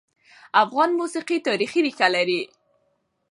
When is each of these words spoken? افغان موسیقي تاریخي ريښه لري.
افغان 0.63 0.89
موسیقي 0.99 1.37
تاریخي 1.47 1.79
ريښه 1.85 2.07
لري. 2.15 2.41